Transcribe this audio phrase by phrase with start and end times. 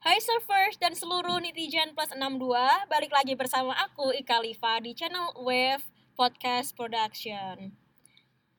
[0.00, 2.40] Hai surfers dan seluruh netizen plus 62,
[2.88, 5.84] balik lagi bersama aku Ika Liva di channel Wave
[6.16, 7.68] Podcast Production.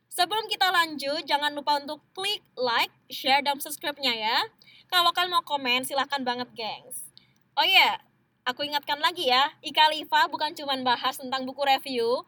[0.05, 4.37] Sebelum kita lanjut, jangan lupa untuk klik like, share, dan subscribe-nya ya.
[4.85, 7.09] Kalau kalian mau komen, silahkan banget gengs.
[7.57, 8.05] Oh iya, yeah,
[8.45, 12.21] aku ingatkan lagi ya, Ika Liva bukan cuma bahas tentang buku review,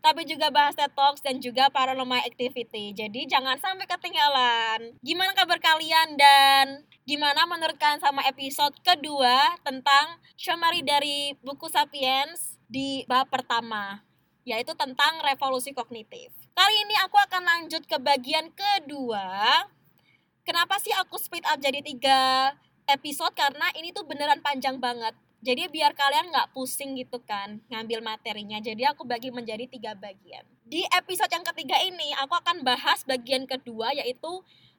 [0.00, 2.96] tapi juga bahas TED Talks dan juga paranormal activity.
[2.96, 4.96] Jadi jangan sampai ketinggalan.
[5.04, 12.56] Gimana kabar kalian dan gimana menurut kalian sama episode kedua tentang summary dari buku Sapiens
[12.66, 14.00] di bab pertama,
[14.48, 16.32] yaitu tentang revolusi kognitif.
[16.56, 19.68] Kali ini aku akan lanjut ke bagian kedua.
[20.44, 22.52] Kenapa sih aku speed up jadi tiga
[22.88, 23.36] episode?
[23.36, 28.60] Karena ini tuh beneran panjang banget jadi biar kalian nggak pusing gitu kan ngambil materinya.
[28.60, 30.44] Jadi aku bagi menjadi tiga bagian.
[30.68, 34.28] Di episode yang ketiga ini aku akan bahas bagian kedua yaitu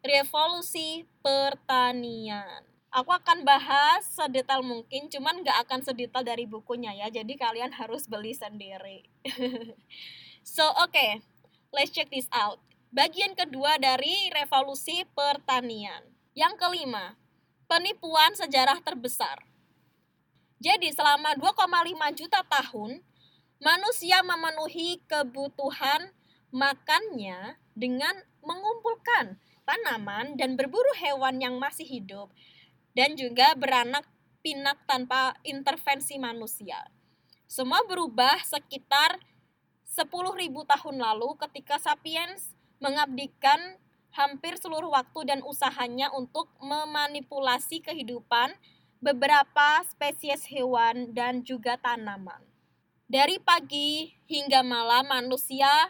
[0.05, 2.61] revolusi pertanian.
[2.93, 7.09] Aku akan bahas sedetail mungkin cuman nggak akan sedetail dari bukunya ya.
[7.09, 9.05] Jadi kalian harus beli sendiri.
[10.41, 10.89] So oke.
[10.89, 11.21] Okay,
[11.69, 12.57] let's check this out.
[12.89, 16.01] Bagian kedua dari revolusi pertanian.
[16.33, 17.13] Yang kelima
[17.69, 19.50] penipuan sejarah terbesar
[20.61, 21.65] jadi selama 2,5
[22.13, 23.01] juta tahun,
[23.57, 26.13] manusia memenuhi kebutuhan
[26.53, 28.13] makannya dengan
[28.45, 32.29] mengumpulkan tanaman dan berburu hewan yang masih hidup
[32.93, 34.05] dan juga beranak
[34.45, 36.77] pinak tanpa intervensi manusia.
[37.49, 39.17] Semua berubah sekitar
[39.89, 40.05] 10.000
[40.45, 43.81] tahun lalu ketika sapiens mengabdikan
[44.13, 48.53] hampir seluruh waktu dan usahanya untuk memanipulasi kehidupan
[49.01, 52.37] beberapa spesies hewan dan juga tanaman.
[53.09, 55.89] Dari pagi hingga malam manusia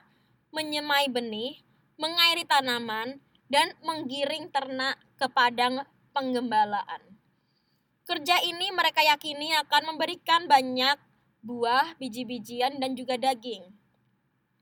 [0.56, 1.60] menyemai benih,
[2.00, 3.20] mengairi tanaman,
[3.52, 5.84] dan menggiring ternak ke padang
[6.16, 7.04] penggembalaan.
[8.08, 10.96] Kerja ini mereka yakini akan memberikan banyak
[11.44, 13.70] buah, biji-bijian, dan juga daging.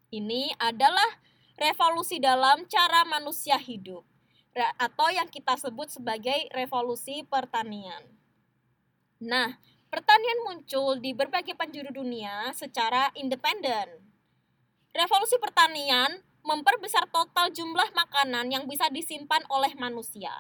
[0.10, 1.22] Ini adalah
[1.54, 4.02] revolusi dalam cara manusia hidup,
[4.82, 8.19] atau yang kita sebut sebagai revolusi pertanian.
[9.20, 9.60] Nah,
[9.92, 14.00] pertanian muncul di berbagai penjuru dunia secara independen.
[14.96, 20.32] Revolusi pertanian memperbesar total jumlah makanan yang bisa disimpan oleh manusia.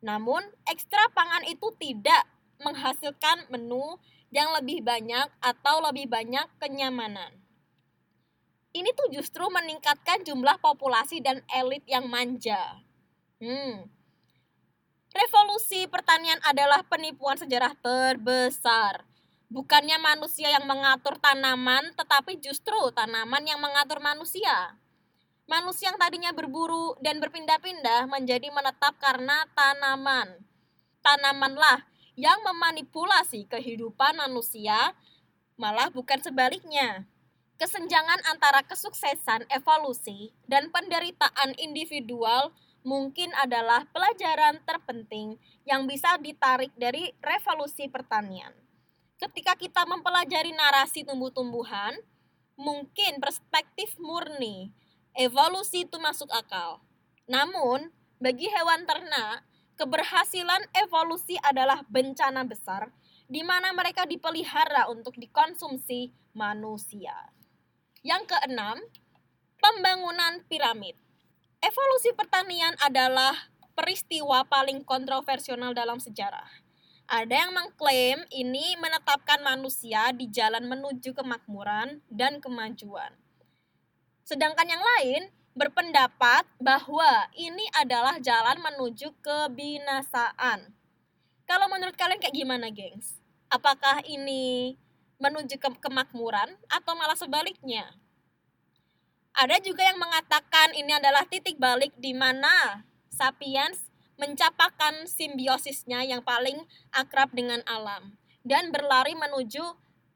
[0.00, 2.24] Namun, ekstra pangan itu tidak
[2.64, 4.00] menghasilkan menu
[4.32, 7.36] yang lebih banyak atau lebih banyak kenyamanan.
[8.72, 12.80] Ini tuh justru meningkatkan jumlah populasi dan elit yang manja.
[13.40, 13.88] Hmm,
[15.16, 19.00] Revolusi pertanian adalah penipuan sejarah terbesar.
[19.48, 24.76] Bukannya manusia yang mengatur tanaman, tetapi justru tanaman yang mengatur manusia.
[25.48, 30.36] Manusia yang tadinya berburu dan berpindah-pindah menjadi menetap karena tanaman.
[31.00, 34.92] Tanamanlah yang memanipulasi kehidupan manusia,
[35.56, 37.08] malah bukan sebaliknya.
[37.56, 42.52] Kesenjangan antara kesuksesan evolusi dan penderitaan individual
[42.86, 45.34] mungkin adalah pelajaran terpenting
[45.66, 48.54] yang bisa ditarik dari revolusi pertanian.
[49.18, 51.98] Ketika kita mempelajari narasi tumbuh-tumbuhan,
[52.54, 54.70] mungkin perspektif murni
[55.18, 56.78] evolusi itu masuk akal.
[57.26, 57.90] Namun,
[58.22, 59.42] bagi hewan ternak,
[59.74, 62.94] keberhasilan evolusi adalah bencana besar
[63.26, 67.34] di mana mereka dipelihara untuk dikonsumsi manusia.
[68.06, 68.78] Yang keenam,
[69.58, 70.94] pembangunan piramid.
[71.66, 73.34] Evolusi pertanian adalah
[73.74, 76.46] peristiwa paling kontroversial dalam sejarah.
[77.10, 83.10] Ada yang mengklaim ini menetapkan manusia di jalan menuju kemakmuran dan kemajuan.
[84.22, 85.26] Sedangkan yang lain
[85.58, 90.70] berpendapat bahwa ini adalah jalan menuju kebinasaan.
[91.50, 93.18] Kalau menurut kalian kayak gimana, gengs?
[93.50, 94.78] Apakah ini
[95.18, 97.90] menuju ke kemakmuran atau malah sebaliknya?
[99.36, 102.80] Ada juga yang mengatakan ini adalah titik balik di mana
[103.12, 106.56] sapiens mencapakan simbiosisnya yang paling
[106.88, 108.16] akrab dengan alam
[108.48, 109.60] dan berlari menuju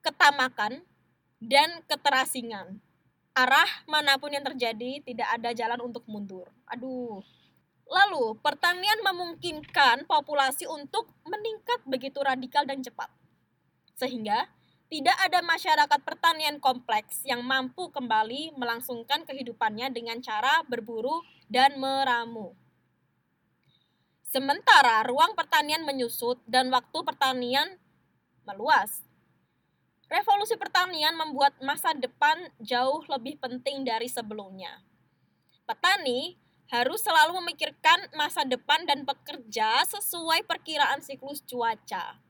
[0.01, 0.81] ketamakan
[1.37, 2.81] dan keterasingan.
[3.37, 6.49] Arah mana pun yang terjadi tidak ada jalan untuk mundur.
[6.73, 7.21] Aduh.
[7.91, 13.13] Lalu, pertanian memungkinkan populasi untuk meningkat begitu radikal dan cepat.
[14.01, 14.49] Sehingga
[14.91, 22.59] tidak ada masyarakat pertanian kompleks yang mampu kembali melangsungkan kehidupannya dengan cara berburu dan meramu.
[24.27, 27.79] Sementara ruang pertanian menyusut dan waktu pertanian
[28.43, 29.07] meluas.
[30.11, 34.83] Revolusi pertanian membuat masa depan jauh lebih penting dari sebelumnya.
[35.71, 36.35] Petani
[36.67, 42.30] harus selalu memikirkan masa depan dan bekerja sesuai perkiraan siklus cuaca.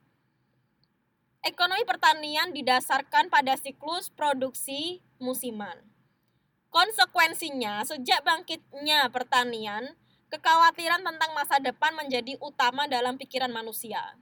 [1.41, 5.73] Ekonomi pertanian didasarkan pada siklus produksi musiman.
[6.69, 9.97] Konsekuensinya, sejak bangkitnya pertanian,
[10.29, 14.21] kekhawatiran tentang masa depan menjadi utama dalam pikiran manusia.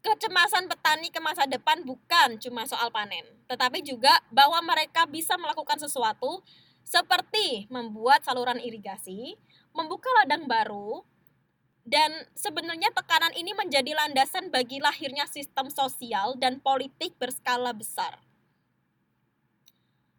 [0.00, 5.76] Kecemasan petani ke masa depan bukan cuma soal panen, tetapi juga bahwa mereka bisa melakukan
[5.76, 6.40] sesuatu
[6.80, 9.36] seperti membuat saluran irigasi,
[9.76, 11.04] membuka ladang baru,
[11.88, 18.20] dan sebenarnya tekanan ini menjadi landasan bagi lahirnya sistem sosial dan politik berskala besar.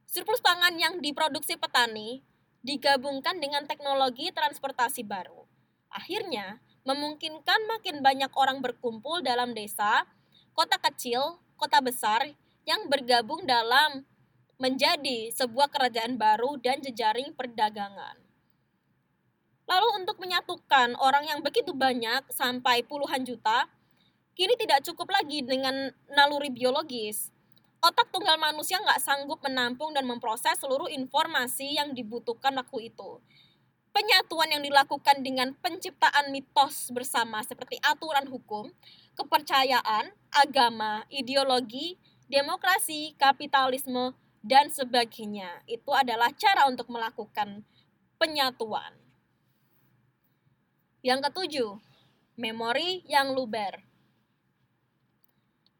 [0.10, 2.26] Surplus pangan yang diproduksi petani
[2.66, 5.46] digabungkan dengan teknologi transportasi baru.
[5.94, 6.58] Akhirnya,
[6.90, 10.10] memungkinkan makin banyak orang berkumpul dalam desa,
[10.58, 12.34] kota kecil, kota besar
[12.66, 14.10] yang bergabung dalam
[14.58, 18.29] menjadi sebuah kerajaan baru dan jejaring perdagangan.
[19.70, 23.70] Lalu untuk menyatukan orang yang begitu banyak sampai puluhan juta,
[24.34, 27.30] kini tidak cukup lagi dengan naluri biologis.
[27.78, 33.22] Otak tunggal manusia nggak sanggup menampung dan memproses seluruh informasi yang dibutuhkan waktu itu.
[33.94, 38.74] Penyatuan yang dilakukan dengan penciptaan mitos bersama seperti aturan hukum,
[39.14, 45.62] kepercayaan, agama, ideologi, demokrasi, kapitalisme, dan sebagainya.
[45.70, 47.66] Itu adalah cara untuk melakukan
[48.18, 49.09] penyatuan.
[51.00, 51.72] Yang ketujuh,
[52.36, 53.88] memori yang luber.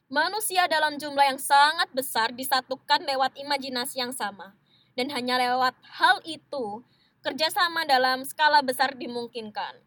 [0.08, 4.56] Manusia dalam jumlah yang sangat besar disatukan lewat imajinasi yang sama.
[4.96, 6.88] Dan hanya lewat hal itu,
[7.20, 9.84] kerjasama dalam skala besar dimungkinkan.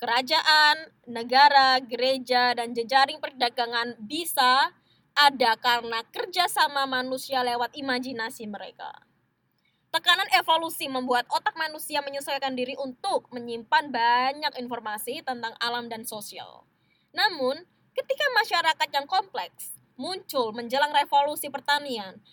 [0.00, 4.72] Kerajaan, negara, gereja, dan jejaring perdagangan bisa
[5.12, 9.11] ada karena kerjasama manusia lewat imajinasi mereka.
[9.92, 16.64] Tekanan evolusi membuat otak manusia menyesuaikan diri untuk menyimpan banyak informasi tentang alam dan sosial.
[17.12, 17.60] Namun,
[17.92, 22.24] ketika masyarakat yang kompleks muncul menjelang revolusi pertanian,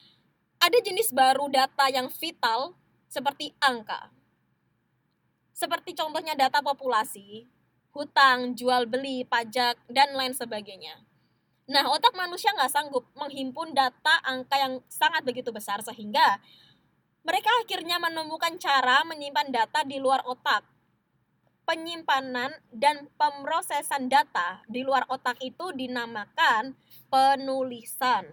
[0.64, 2.80] ada jenis baru data yang vital
[3.12, 4.08] seperti angka.
[5.52, 7.44] Seperti contohnya data populasi,
[7.92, 11.04] hutang, jual beli, pajak, dan lain sebagainya.
[11.68, 16.40] Nah, otak manusia nggak sanggup menghimpun data angka yang sangat begitu besar sehingga
[17.30, 20.66] mereka akhirnya menemukan cara menyimpan data di luar otak.
[21.62, 26.74] Penyimpanan dan pemrosesan data di luar otak itu dinamakan
[27.14, 28.26] penulisan.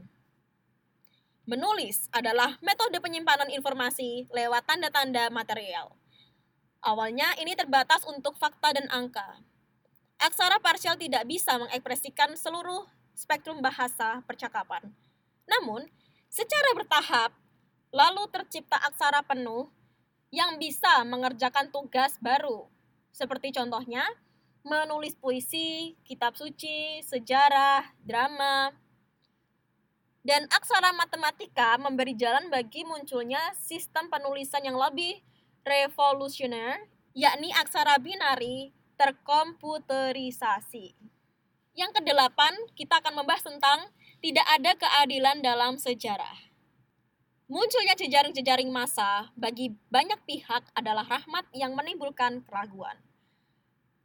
[1.44, 5.92] Menulis adalah metode penyimpanan informasi lewat tanda-tanda material.
[6.80, 9.44] Awalnya ini terbatas untuk fakta dan angka.
[10.16, 14.88] Aksara parsial tidak bisa mengekspresikan seluruh spektrum bahasa percakapan.
[15.44, 15.84] Namun,
[16.32, 17.36] secara bertahap,
[17.90, 19.70] lalu tercipta aksara penuh
[20.34, 22.66] yang bisa mengerjakan tugas baru.
[23.14, 24.02] Seperti contohnya,
[24.66, 28.74] menulis puisi, kitab suci, sejarah, drama,
[30.26, 35.22] dan aksara matematika memberi jalan bagi munculnya sistem penulisan yang lebih
[35.62, 36.82] revolusioner,
[37.14, 40.98] yakni aksara binari terkomputerisasi.
[41.78, 43.86] Yang kedelapan, kita akan membahas tentang
[44.18, 46.55] tidak ada keadilan dalam sejarah.
[47.46, 52.98] Munculnya jejaring-jejaring massa bagi banyak pihak adalah rahmat yang menimbulkan keraguan.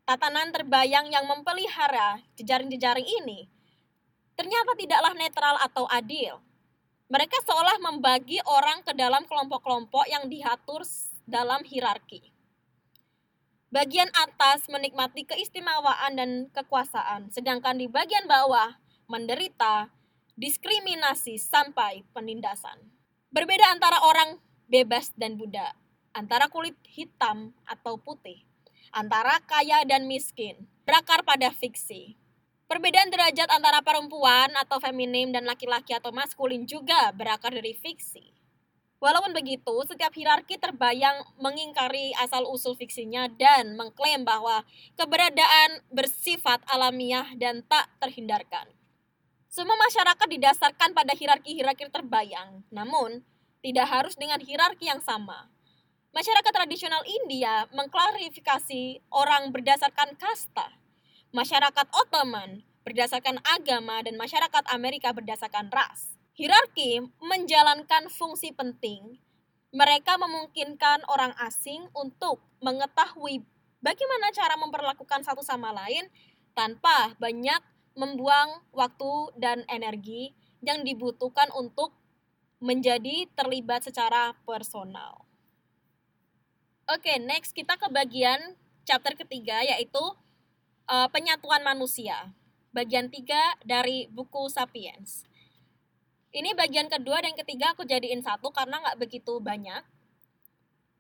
[0.05, 3.49] Tatanan terbayang yang mempelihara jejaring-jejaring ini
[4.37, 6.37] ternyata tidaklah netral atau adil.
[7.09, 10.85] Mereka seolah membagi orang ke dalam kelompok-kelompok yang diatur
[11.25, 12.21] dalam hierarki.
[13.73, 18.77] Bagian atas menikmati keistimewaan dan kekuasaan, sedangkan di bagian bawah
[19.09, 19.89] menderita
[20.37, 22.90] diskriminasi sampai penindasan.
[23.31, 25.71] Berbeda antara orang bebas dan budak,
[26.11, 28.43] antara kulit hitam atau putih,
[28.91, 32.19] antara kaya dan miskin, berakar pada fiksi.
[32.67, 38.35] Perbedaan derajat antara perempuan atau feminim dan laki-laki atau maskulin juga berakar dari fiksi.
[38.99, 44.67] Walaupun begitu, setiap hierarki terbayang mengingkari asal-usul fiksinya dan mengklaim bahwa
[44.99, 48.67] keberadaan bersifat alamiah dan tak terhindarkan.
[49.51, 53.19] Semua masyarakat didasarkan pada hierarki-hierarki terbayang, namun
[53.59, 55.51] tidak harus dengan hierarki yang sama.
[56.15, 60.71] Masyarakat tradisional India mengklarifikasi orang berdasarkan kasta.
[61.35, 66.15] Masyarakat Ottoman berdasarkan agama dan masyarakat Amerika berdasarkan ras.
[66.31, 69.19] Hierarki menjalankan fungsi penting.
[69.75, 73.43] Mereka memungkinkan orang asing untuk mengetahui
[73.83, 76.07] bagaimana cara memperlakukan satu sama lain
[76.55, 77.59] tanpa banyak
[77.95, 80.31] membuang waktu dan energi
[80.63, 81.91] yang dibutuhkan untuk
[82.61, 85.25] menjadi terlibat secara personal.
[86.85, 88.53] Oke, next kita ke bagian
[88.85, 90.01] chapter ketiga yaitu
[90.85, 92.35] uh, penyatuan manusia.
[92.71, 95.27] Bagian tiga dari buku Sapiens.
[96.31, 99.83] Ini bagian kedua dan ketiga aku jadiin satu karena nggak begitu banyak.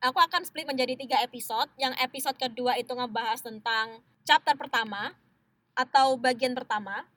[0.03, 1.71] Aku akan split menjadi tiga episode.
[1.79, 5.15] Yang episode kedua itu ngebahas tentang chapter pertama
[5.75, 7.07] atau bagian pertama.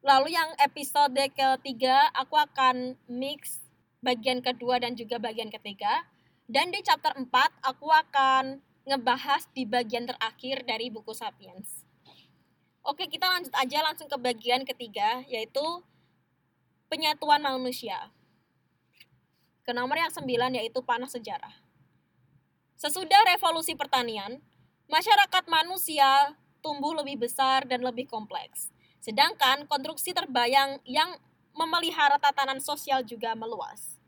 [0.00, 3.60] Lalu yang episode ketiga aku akan mix
[3.98, 6.06] bagian kedua dan juga bagian ketiga.
[6.48, 7.28] Dan di chapter 4
[7.60, 11.84] aku akan ngebahas di bagian terakhir dari buku Sapiens.
[12.80, 15.60] Oke, kita lanjut aja langsung ke bagian ketiga, yaitu
[16.88, 18.08] penyatuan manusia.
[19.60, 21.52] Ke nomor yang sembilan yaitu panah sejarah.
[22.80, 24.40] Sesudah revolusi pertanian,
[24.88, 28.70] masyarakat manusia tumbuh lebih besar dan lebih kompleks.
[28.98, 31.16] Sedangkan konstruksi terbayang yang
[31.54, 33.98] memelihara tatanan sosial juga meluas.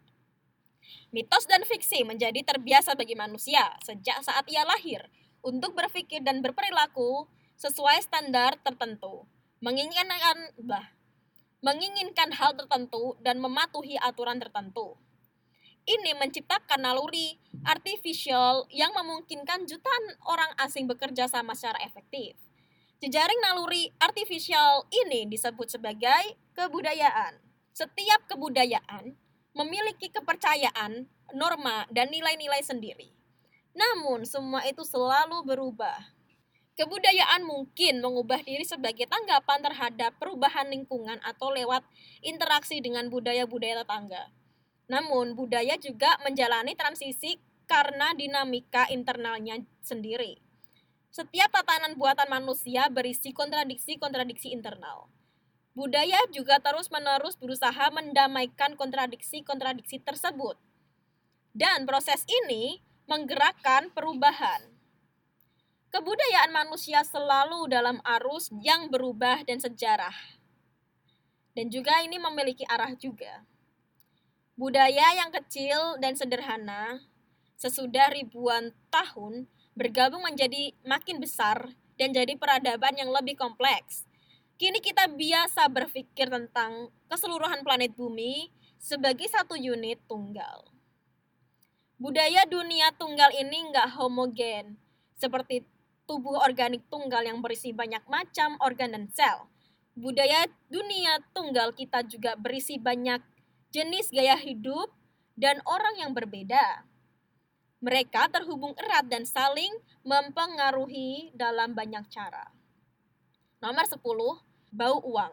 [1.11, 5.07] Mitos dan fiksi menjadi terbiasa bagi manusia sejak saat ia lahir
[5.43, 7.27] untuk berpikir dan berperilaku
[7.59, 9.27] sesuai standar tertentu,
[9.59, 10.95] menginginkan bah,
[11.61, 14.97] menginginkan hal tertentu dan mematuhi aturan tertentu.
[15.91, 17.35] Ini menciptakan naluri
[17.67, 22.39] artificial yang memungkinkan jutaan orang asing bekerja sama secara efektif.
[23.03, 27.43] Jejaring naluri artificial ini disebut sebagai kebudayaan.
[27.75, 29.19] Setiap kebudayaan
[29.51, 33.11] memiliki kepercayaan, norma, dan nilai-nilai sendiri.
[33.75, 36.07] Namun, semua itu selalu berubah.
[36.79, 41.83] Kebudayaan mungkin mengubah diri sebagai tanggapan terhadap perubahan lingkungan atau lewat
[42.23, 44.31] interaksi dengan budaya-budaya tetangga.
[44.91, 47.39] Namun, budaya juga menjalani transisi
[47.71, 50.43] karena dinamika internalnya sendiri.
[51.15, 55.07] Setiap tatanan buatan manusia berisi kontradiksi-kontradiksi internal.
[55.79, 60.59] Budaya juga terus-menerus berusaha mendamaikan kontradiksi-kontradiksi tersebut.
[61.55, 64.67] Dan proses ini menggerakkan perubahan.
[65.91, 70.15] Kebudayaan manusia selalu dalam arus yang berubah dan sejarah.
[71.55, 73.43] Dan juga ini memiliki arah juga.
[74.61, 77.01] Budaya yang kecil dan sederhana
[77.57, 84.05] sesudah ribuan tahun bergabung menjadi makin besar dan jadi peradaban yang lebih kompleks
[84.61, 90.69] Kini kita biasa berpikir tentang keseluruhan planet bumi sebagai satu unit tunggal.
[91.97, 94.77] Budaya dunia tunggal ini nggak homogen,
[95.17, 95.65] seperti
[96.05, 99.49] tubuh organik tunggal yang berisi banyak macam organ dan sel.
[99.97, 103.25] Budaya dunia tunggal kita juga berisi banyak
[103.71, 104.91] jenis gaya hidup
[105.39, 106.85] dan orang yang berbeda.
[107.81, 109.73] Mereka terhubung erat dan saling
[110.05, 112.53] mempengaruhi dalam banyak cara.
[113.63, 114.03] Nomor 10,
[114.69, 115.33] bau uang.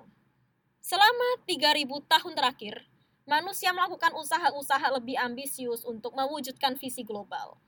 [0.79, 2.88] Selama 3000 tahun terakhir,
[3.27, 7.60] manusia melakukan usaha-usaha lebih ambisius untuk mewujudkan visi global.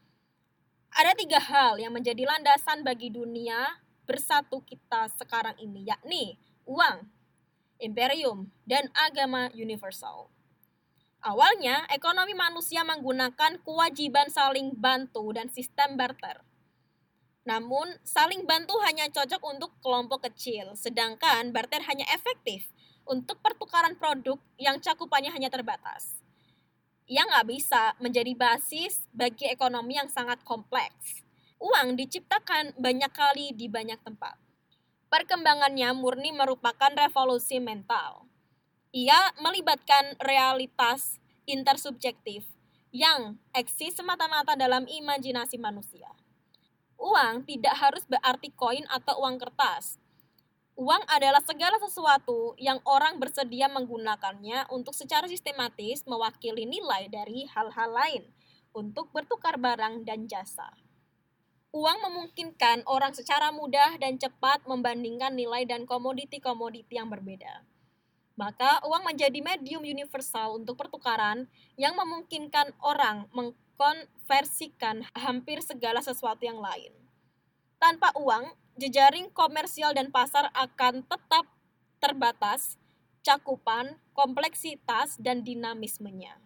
[0.96, 7.04] Ada tiga hal yang menjadi landasan bagi dunia bersatu kita sekarang ini, yakni uang,
[7.84, 10.32] imperium, dan agama universal.
[11.20, 16.40] Awalnya, ekonomi manusia menggunakan kewajiban saling bantu dan sistem barter.
[17.44, 22.72] Namun, saling bantu hanya cocok untuk kelompok kecil, sedangkan barter hanya efektif
[23.04, 26.24] untuk pertukaran produk yang cakupannya hanya terbatas.
[27.04, 31.20] Yang nggak bisa menjadi basis bagi ekonomi yang sangat kompleks.
[31.60, 34.40] Uang diciptakan banyak kali di banyak tempat.
[35.12, 38.29] Perkembangannya murni merupakan revolusi mental.
[38.90, 42.42] Ia melibatkan realitas intersubjektif
[42.90, 46.10] yang eksis semata-mata dalam imajinasi manusia.
[46.98, 50.02] Uang tidak harus berarti koin atau uang kertas.
[50.74, 57.94] Uang adalah segala sesuatu yang orang bersedia menggunakannya untuk secara sistematis mewakili nilai dari hal-hal
[57.94, 58.26] lain
[58.74, 60.74] untuk bertukar barang dan jasa.
[61.70, 67.69] Uang memungkinkan orang secara mudah dan cepat membandingkan nilai dan komoditi-komoditi yang berbeda.
[68.40, 71.44] Maka uang menjadi medium universal untuk pertukaran
[71.76, 76.96] yang memungkinkan orang mengkonversikan hampir segala sesuatu yang lain.
[77.84, 81.52] Tanpa uang, jejaring komersial dan pasar akan tetap
[82.00, 82.80] terbatas,
[83.28, 86.40] cakupan, kompleksitas, dan dinamismenya.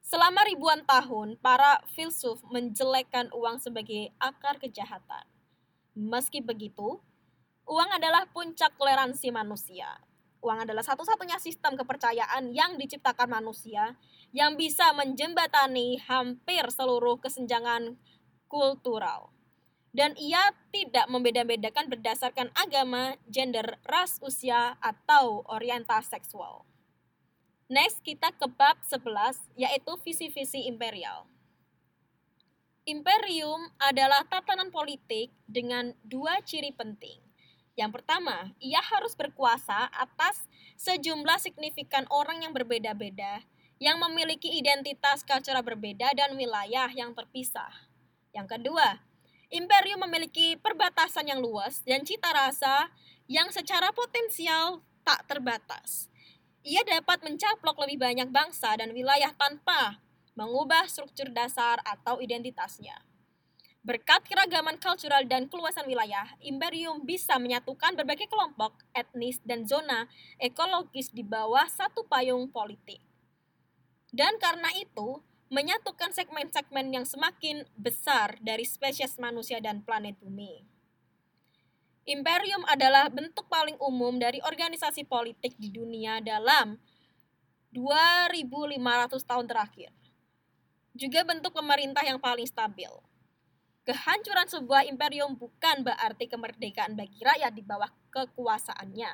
[0.00, 5.28] Selama ribuan tahun, para filsuf menjelekkan uang sebagai akar kejahatan.
[5.92, 7.04] Meski begitu,
[7.68, 10.00] uang adalah puncak toleransi manusia.
[10.42, 13.94] Uang adalah satu-satunya sistem kepercayaan yang diciptakan manusia
[14.34, 17.94] yang bisa menjembatani hampir seluruh kesenjangan
[18.50, 19.30] kultural.
[19.94, 20.40] Dan ia
[20.74, 26.64] tidak membeda-bedakan berdasarkan agama, gender, ras, usia, atau orientasi seksual.
[27.70, 31.28] Next, kita ke bab 11, yaitu visi-visi imperial.
[32.82, 37.31] Imperium adalah tatanan politik dengan dua ciri penting.
[37.72, 40.44] Yang pertama, ia harus berkuasa atas
[40.76, 43.40] sejumlah signifikan orang yang berbeda-beda,
[43.80, 47.72] yang memiliki identitas cultural berbeda dan wilayah yang terpisah.
[48.36, 49.00] Yang kedua,
[49.48, 52.92] imperium memiliki perbatasan yang luas dan cita rasa
[53.24, 56.12] yang secara potensial tak terbatas.
[56.62, 59.98] Ia dapat mencaplok lebih banyak bangsa dan wilayah tanpa
[60.38, 63.11] mengubah struktur dasar atau identitasnya.
[63.82, 70.06] Berkat keragaman kultural dan keluasan wilayah, imperium bisa menyatukan berbagai kelompok, etnis, dan zona
[70.38, 73.02] ekologis di bawah satu payung politik.
[74.14, 75.18] Dan karena itu,
[75.50, 80.62] menyatukan segmen-segmen yang semakin besar dari spesies manusia dan planet bumi.
[82.06, 86.78] Imperium adalah bentuk paling umum dari organisasi politik di dunia dalam
[87.74, 88.78] 2500
[89.26, 89.90] tahun terakhir
[90.92, 92.92] juga bentuk pemerintah yang paling stabil.
[93.82, 99.12] Kehancuran sebuah imperium bukan berarti kemerdekaan bagi rakyat di bawah kekuasaannya.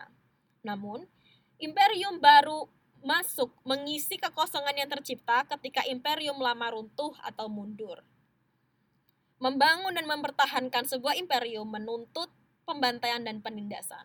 [0.69, 1.09] Namun,
[1.57, 2.69] imperium baru
[3.01, 8.05] masuk mengisi kekosongan yang tercipta ketika imperium lama runtuh atau mundur.
[9.41, 12.29] Membangun dan mempertahankan sebuah imperium menuntut
[12.69, 14.05] pembantaian dan penindasan.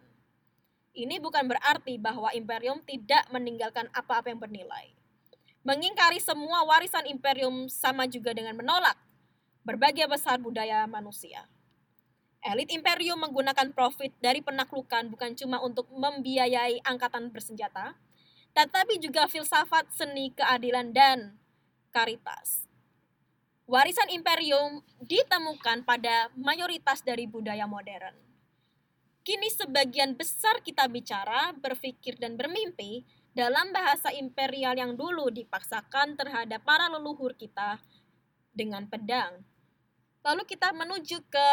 [0.93, 4.93] Ini bukan berarti bahwa imperium tidak meninggalkan apa-apa yang bernilai
[5.63, 8.99] Mengingkari semua warisan imperium sama juga dengan menolak
[9.63, 11.47] berbagai besar budaya manusia.
[12.43, 17.95] Elit imperium menggunakan profit dari penaklukan bukan cuma untuk membiayai angkatan bersenjata,
[18.51, 21.39] tetapi juga filsafat seni keadilan dan
[21.95, 22.67] karitas.
[23.63, 28.11] Warisan imperium ditemukan pada mayoritas dari budaya modern.
[29.23, 36.59] Kini sebagian besar kita bicara, berpikir, dan bermimpi dalam bahasa imperial yang dulu dipaksakan terhadap
[36.67, 37.79] para leluhur kita
[38.51, 39.52] dengan pedang.
[40.23, 41.49] Lalu kita menuju ke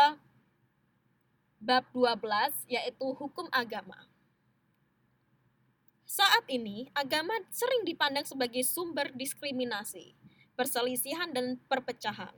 [1.59, 4.07] bab 12 yaitu hukum agama.
[6.11, 10.19] Saat ini, agama sering dipandang sebagai sumber diskriminasi,
[10.59, 12.35] perselisihan, dan perpecahan.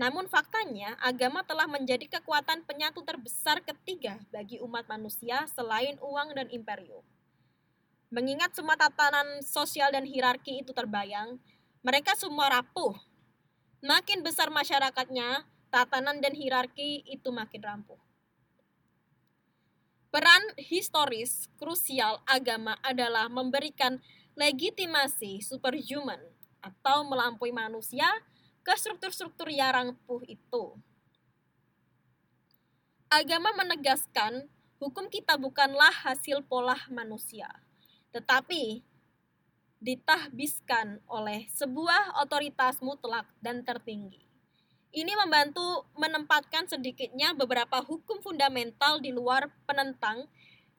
[0.00, 6.48] Namun faktanya, agama telah menjadi kekuatan penyatu terbesar ketiga bagi umat manusia selain uang dan
[6.48, 7.04] imperium.
[8.08, 11.36] Mengingat semua tatanan sosial dan hierarki itu terbayang,
[11.84, 12.96] mereka semua rapuh.
[13.84, 17.98] Makin besar masyarakatnya, tatanan dan hierarki itu makin rapuh.
[20.14, 23.98] Peran historis krusial agama adalah memberikan
[24.38, 26.22] legitimasi superhuman
[26.62, 28.06] atau melampaui manusia
[28.62, 30.78] ke struktur-struktur yang rapuh itu.
[33.10, 34.46] Agama menegaskan
[34.78, 37.50] hukum kita bukanlah hasil pola manusia,
[38.14, 38.86] tetapi
[39.82, 44.33] ditahbiskan oleh sebuah otoritas mutlak dan tertinggi.
[44.94, 50.30] Ini membantu menempatkan sedikitnya beberapa hukum fundamental di luar penentang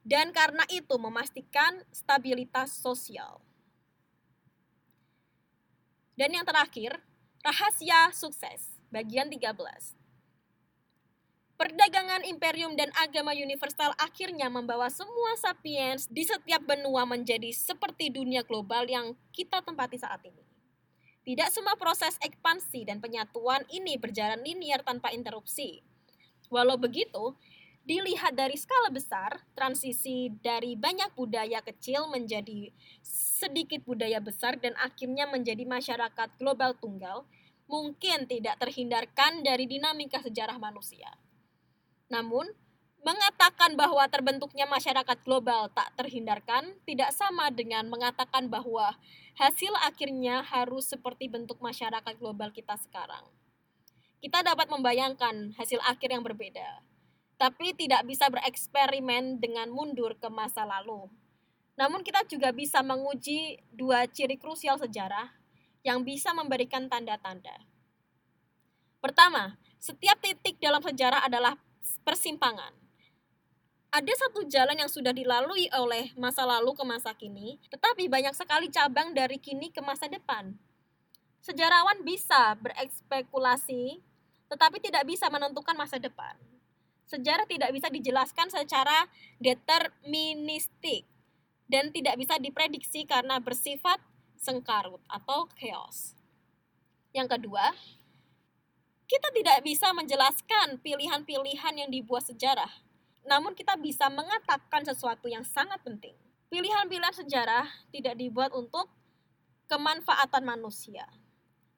[0.07, 3.43] dan karena itu memastikan stabilitas sosial.
[6.15, 6.95] Dan yang terakhir,
[7.43, 9.51] rahasia sukses, bagian 13.
[11.59, 18.47] Perdagangan imperium dan agama universal akhirnya membawa semua sapiens di setiap benua menjadi seperti dunia
[18.47, 20.44] global yang kita tempati saat ini.
[21.25, 25.81] Tidak semua proses ekspansi dan penyatuan ini berjalan linear tanpa interupsi.
[26.53, 27.33] Walau begitu,
[27.81, 32.69] dilihat dari skala besar, transisi dari banyak budaya kecil menjadi
[33.01, 37.25] sedikit budaya besar dan akhirnya menjadi masyarakat global tunggal,
[37.65, 41.09] mungkin tidak terhindarkan dari dinamika sejarah manusia.
[42.13, 42.45] Namun,
[43.05, 48.97] mengatakan bahwa terbentuknya masyarakat global tak terhindarkan tidak sama dengan mengatakan bahwa
[49.35, 53.27] hasil akhirnya harus seperti bentuk masyarakat global kita sekarang.
[54.23, 56.81] Kita dapat membayangkan hasil akhir yang berbeda,
[57.35, 61.11] tapi tidak bisa bereksperimen dengan mundur ke masa lalu.
[61.75, 65.27] Namun kita juga bisa menguji dua ciri krusial sejarah
[65.83, 67.59] yang bisa memberikan tanda-tanda.
[69.03, 71.59] Pertama, setiap titik dalam sejarah adalah
[72.01, 72.84] persimpangan.
[73.95, 78.67] Ada satu jalan yang sudah dilalui oleh masa lalu ke masa kini, tetapi banyak sekali
[78.67, 80.51] cabang dari kini ke masa depan.
[81.39, 84.03] Sejarawan bisa berekspekulasi,
[84.51, 86.35] tetapi tidak bisa menentukan masa depan.
[87.07, 89.07] Sejarah tidak bisa dijelaskan secara
[89.39, 91.07] deterministik
[91.71, 94.03] dan tidak bisa diprediksi karena bersifat
[94.35, 96.19] sengkarut atau chaos.
[97.15, 97.71] Yang kedua,
[99.07, 102.84] kita tidak bisa menjelaskan pilihan-pilihan yang dibuat sejarah,
[103.25, 106.13] namun kita bisa mengatakan sesuatu yang sangat penting.
[106.47, 108.87] Pilihan-pilihan sejarah tidak dibuat untuk
[109.65, 111.09] kemanfaatan manusia,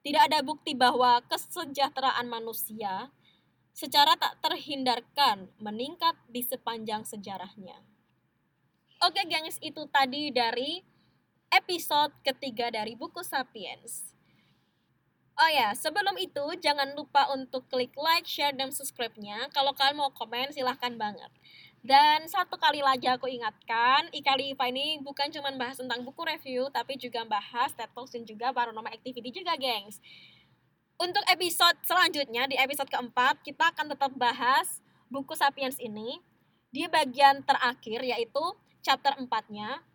[0.04, 3.08] tidak ada bukti bahwa kesejahteraan manusia
[3.72, 7.80] secara tak terhindarkan meningkat di sepanjang sejarahnya.
[8.98, 10.82] Oke gengs, itu tadi dari
[11.48, 14.17] episode ketiga dari buku Sapiens.
[15.38, 19.46] Oh ya, sebelum itu jangan lupa untuk klik like, share, dan subscribe-nya.
[19.54, 21.30] Kalau kalian mau komen, silahkan banget.
[21.78, 26.66] Dan satu kali lagi aku ingatkan, Ikali Ipa ini bukan cuma bahas tentang buku review,
[26.74, 30.02] tapi juga bahas TED Talks dan juga paranormal activity juga, gengs.
[30.98, 36.18] Untuk episode selanjutnya, di episode keempat, kita akan tetap bahas buku Sapiens ini.
[36.74, 38.42] Di bagian terakhir, yaitu
[38.82, 39.86] chapter 4-nya.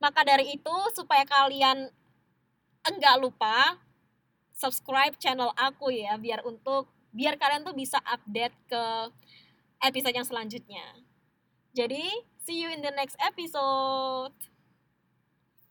[0.00, 1.92] Maka dari itu, supaya kalian
[2.88, 3.76] enggak lupa,
[4.60, 8.82] subscribe channel aku ya, biar untuk biar kalian tuh bisa update ke
[9.80, 10.84] episode yang selanjutnya.
[11.72, 12.04] Jadi,
[12.44, 14.36] see you in the next episode.